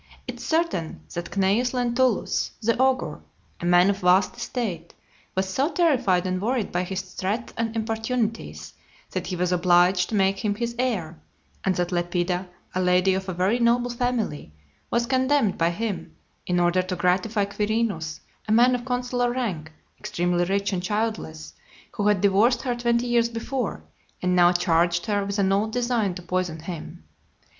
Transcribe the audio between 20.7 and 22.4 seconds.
and childless, who had